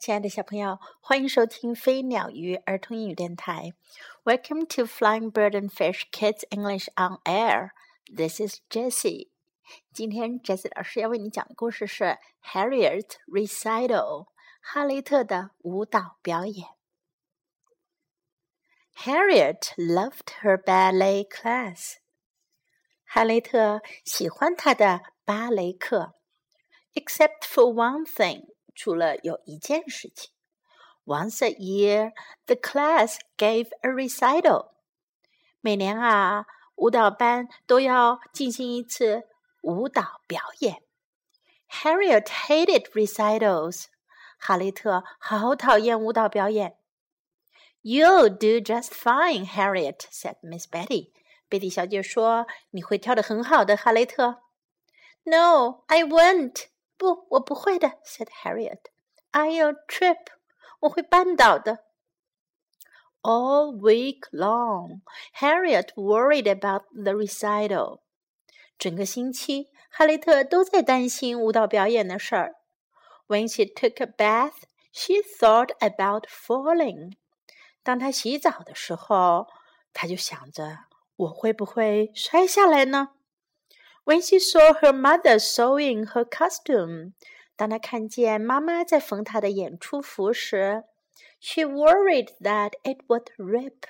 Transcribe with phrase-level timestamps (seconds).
[0.00, 3.72] 亲爱的小朋友，欢迎收听飞鸟鱼儿童英语电台。
[4.24, 7.70] Welcome to Flying Bird and Fish Kids English on Air.
[8.14, 9.30] This is Jessie.
[9.92, 14.28] 今天 Jessie 老师要为你讲的故事是 Harriet Recital
[14.60, 16.68] 哈雷特的舞蹈表演。
[18.94, 21.96] Harriet loved her ballet class.
[23.04, 26.14] 哈雷特喜欢她的芭蕾课，
[26.94, 28.46] except for one thing.
[28.80, 30.30] 除了有一件事情，
[31.04, 32.12] Once a year
[32.46, 34.72] the class gave a recital。
[35.60, 39.24] 每年啊，舞蹈班都要进行一次
[39.62, 40.82] 舞蹈表演。
[41.68, 43.86] Harriet hated recitals。
[44.38, 46.76] 哈利特好讨厌舞蹈表演。
[47.82, 51.12] You'll do just fine, Harriet," said Miss Betty.
[51.48, 54.42] 贝蒂小姐说：“你会跳得很好的，哈雷特。”
[55.24, 56.66] No, I won't.
[57.00, 58.80] 不，我不会的，said Harriet.
[59.32, 60.26] I'll trip，
[60.80, 61.84] 我会绊倒的。
[63.22, 65.00] All week long,
[65.40, 68.00] Harriet worried about the recital.
[68.78, 72.54] 整个星期，哈雷特都在担心舞蹈表演的事儿。
[73.26, 77.14] When she took a bath, she thought about falling.
[77.82, 79.48] 当她洗澡的时候，
[79.92, 80.84] 她就想着
[81.16, 83.10] 我会不会摔下来呢
[84.04, 87.12] ？when she saw her mother sewing her costume，
[87.56, 90.84] 当她看见妈妈在缝她的演出服时，
[91.40, 93.88] she worried that it would rip。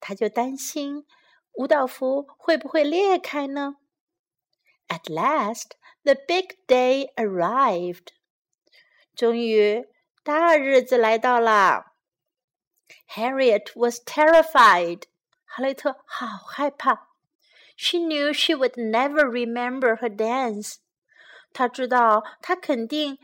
[0.00, 1.06] 她就担心
[1.54, 3.76] 舞蹈服会不会裂开呢？
[4.88, 5.70] At last,
[6.02, 8.08] the big day arrived。
[9.14, 9.86] 终于，
[10.22, 11.92] 大日子来到了。
[13.08, 15.04] Harriet was terrified。
[15.44, 17.07] 哈雷特好害怕。
[17.78, 20.76] she knew she would never remember her dance.
[21.52, 23.18] 她知道她肯定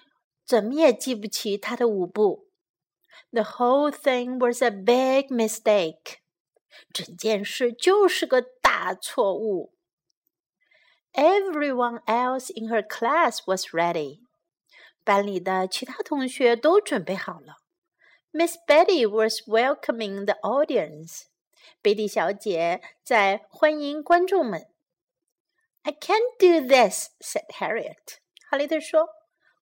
[0.45, 2.48] 怎么也记不起她的舞步。
[3.33, 6.19] The whole thing was a big mistake.
[6.93, 9.75] 整件事就是个大错误。
[11.12, 14.21] Everyone else in her class was ready.
[15.05, 17.56] 班里的其他同学都准备好了。
[18.33, 21.25] Miss Betty was welcoming the audience.
[21.83, 24.69] 贝蒂小姐在欢迎观众们。
[25.83, 28.19] I can't do this," said Harriet.
[28.49, 29.09] 哈利特说：“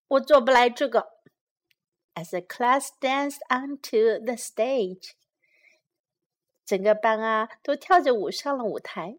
[0.09, 1.19] 我做不来这个。”
[2.15, 5.13] As the class danced onto the stage，
[6.67, 9.19] 整个班啊都跳着舞上了舞台。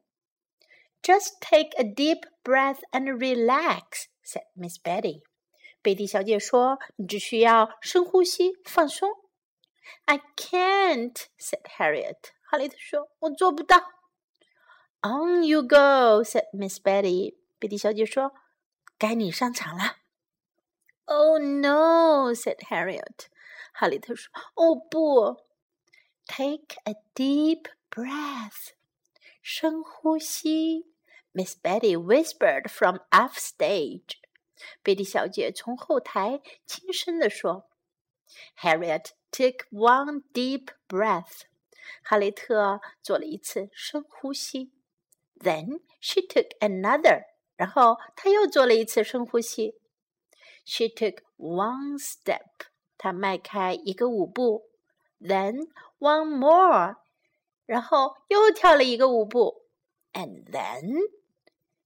[1.02, 5.22] Just take a deep breath and relax," said Miss Betty.
[5.82, 9.10] 贝蒂小姐说：“你只需要深呼吸，放松。”
[10.04, 12.33] I can't," said Harriet.
[12.54, 13.78] 哈雷特说：“我做不到。”
[15.02, 17.38] On you go," said Miss Betty.
[17.58, 18.34] 贝蒂小姐说：“
[18.98, 19.98] 该你上场了。”
[21.06, 23.28] Oh no," said Harriet.
[23.74, 25.46] 哈利特说：“哦不。”
[26.28, 28.74] Take a deep breath.
[29.42, 30.94] 深呼吸。
[31.34, 34.18] Miss Betty whispered from off stage.
[34.84, 37.70] 贝蒂小姐从后台轻声地说。
[38.62, 41.44] Harriet took one deep breath.
[42.03, 44.73] 哈雷特做了一次深呼吸
[45.39, 47.25] ，then she took another，
[47.57, 49.75] 然后她又做了一次深呼吸。
[50.65, 54.71] She took one step，她迈开一个舞步
[55.21, 55.69] ，then
[55.99, 56.97] one more，
[57.67, 59.67] 然后又跳了一个舞步
[60.13, 61.11] ，and then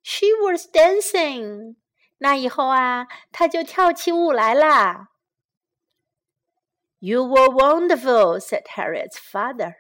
[0.02, 1.76] she was dancing。
[2.18, 5.08] 那以后啊，她就跳起舞来啦。
[7.00, 9.74] You were wonderful," said Harriet's father.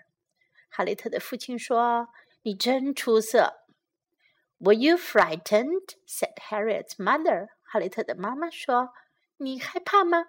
[0.78, 2.06] 哈雷特的父亲说
[2.42, 3.64] ：“你真出色。”
[4.60, 5.96] Were you frightened?
[6.06, 7.48] said Harriet's mother.
[7.64, 8.90] 哈雷特的妈妈说
[9.38, 10.26] ：“你害怕吗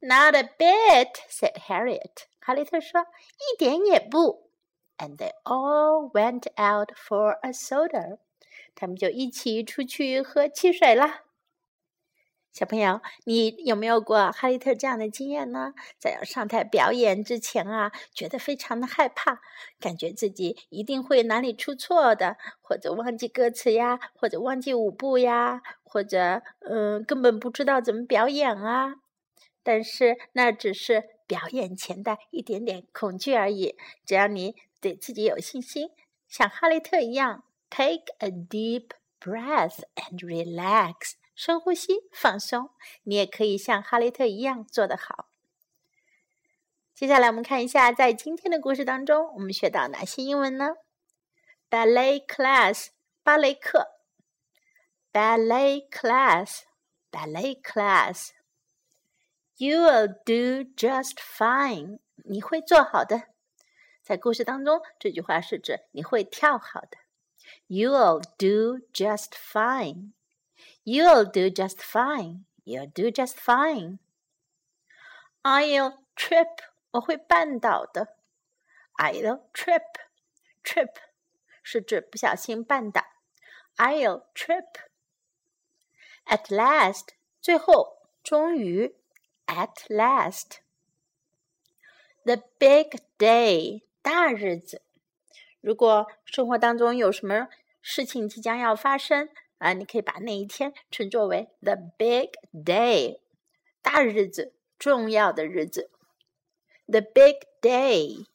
[0.00, 2.24] ？”Not a bit, said Harriet.
[2.40, 3.06] 哈雷特说
[3.38, 4.50] ：“一点也不。”
[4.98, 8.18] And they all went out for a soda.
[8.74, 11.23] 他们就一起出去喝汽水了。
[12.54, 15.74] 小朋友，你有没有过哈利特这样的经验呢？
[15.98, 19.40] 在要上台表演之前啊，觉得非常的害怕，
[19.80, 28.94] 感觉自己一定会哪里出错的，或者忘记歌词呀，或者忘记舞步呀，或者嗯，根本不知道怎么表演啊。
[29.64, 33.74] 但是那只是表演前的一点点恐惧而已。
[34.06, 35.88] 只要你对自己有信心，
[36.28, 41.14] 像哈利特一样，take a deep breath and relax。
[41.34, 42.70] 深呼吸，放松。
[43.02, 45.28] 你也可以像哈雷特一样做得好。
[46.94, 50.76] 接下来，我们看一下，在今天的故事当中，我们学到哪些英文呢
[51.68, 52.88] ？Ballet class，
[53.24, 53.88] 芭蕾课。
[55.12, 58.30] Ballet class，ballet class。
[59.56, 61.98] You will do just fine。
[62.24, 63.24] 你会做好的。
[64.02, 66.98] 在故事当中，这句话是指你会跳好的。
[67.66, 70.12] You will do just fine.
[70.83, 72.45] You'll do just fine.
[72.65, 73.99] You'll do just fine.
[75.43, 76.63] I'll trip.
[76.91, 78.17] 我会绊倒的。
[78.97, 79.83] I'll trip.
[80.63, 80.93] Trip
[81.63, 83.03] 是指不小心绊倒。
[83.77, 84.65] I'll trip.
[86.25, 87.09] At last，
[87.41, 88.95] 最后，终于。
[89.47, 90.57] At last.
[92.23, 94.83] The big day，大日子。
[95.61, 97.47] 如果生活当中有什么
[97.81, 99.29] 事情即将要发生
[99.63, 103.19] 啊，你可以把那一天称作为 the big day，
[103.81, 105.91] 大日子，重要的日子。
[106.85, 108.25] The big day，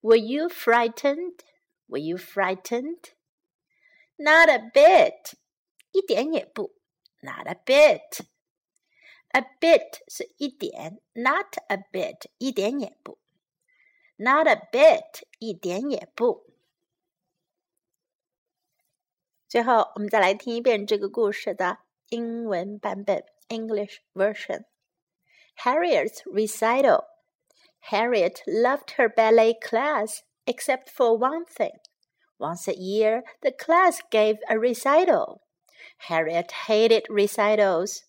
[0.00, 1.38] Were you frightened?
[1.86, 3.12] Were you frightened?
[4.16, 5.34] Not a bit.
[5.92, 6.74] 一点也不。
[7.20, 8.26] Not a bit.
[9.30, 13.18] A bit 是一点，not a bit 一点也不。
[14.16, 16.46] Not a bit 一点也不。
[19.48, 21.78] 最后，我们再来听一遍这个故事的
[22.10, 27.04] 英文版本 （English version）。Harriet's recital.
[27.90, 31.80] Harriet loved her ballet class except for one thing.
[32.38, 35.40] Once a year, the class gave a recital.
[36.07, 38.03] Harriet hated recitals.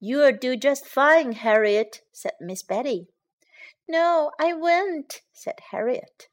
[0.00, 3.08] You'll do just fine, Harriet, said Miss Betty.
[3.88, 6.28] No, I won't, said Harriet.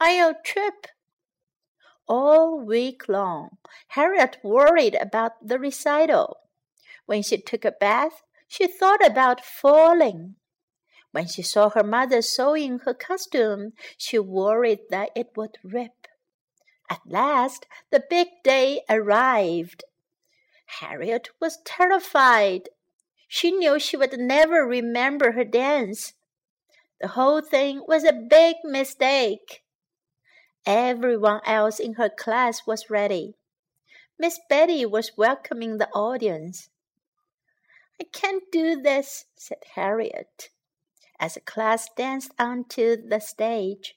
[0.00, 0.86] I'll trip.
[2.06, 3.58] All week long,
[3.88, 6.38] Harriet worried about the recital.
[7.06, 10.36] When she took a bath, she thought about falling.
[11.12, 16.08] When she saw her mother sewing her costume, she worried that it would rip.
[16.90, 19.84] At last, the big day arrived.
[20.80, 22.68] Harriet was terrified.
[23.26, 26.14] She knew she would never remember her dance.
[27.00, 29.62] The whole thing was a big mistake.
[30.64, 33.34] Everyone else in her class was ready.
[34.18, 36.70] Miss Betty was welcoming the audience.
[38.00, 40.50] I can't do this, said Harriet
[41.18, 43.96] as the class danced onto the stage.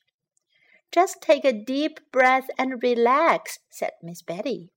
[0.91, 4.71] Just take a deep breath and relax, said Miss Betty.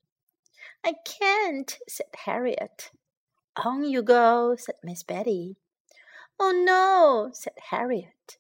[0.85, 2.91] I can't, said Harriet.
[3.57, 5.57] On you go, said Miss Betty.
[6.39, 8.37] Oh no, said Harriet.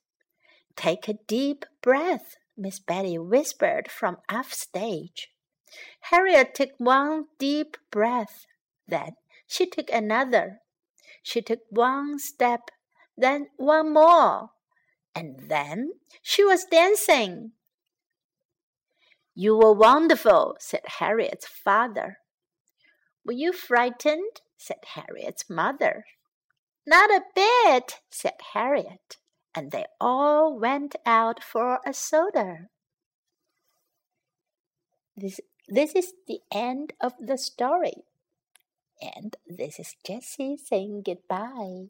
[0.76, 5.30] Take a deep breath, Miss Betty whispered from off stage.
[6.10, 8.46] Harriet took one deep breath.
[8.86, 9.12] Then
[9.46, 10.60] she took another.
[11.22, 12.70] She took one step
[13.16, 14.50] then one more,
[15.14, 17.52] and then she was dancing.
[19.34, 22.18] You were wonderful, said Harriet's father.
[23.24, 24.40] Were you frightened?
[24.56, 26.04] said Harriet's mother.
[26.86, 29.16] Not a bit, said Harriet,
[29.54, 32.68] and they all went out for a soda.
[35.16, 38.04] This, this is the end of the story.
[39.00, 41.88] And this is Jessie saying goodbye.